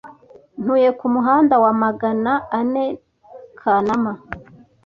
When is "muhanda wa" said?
1.13-1.73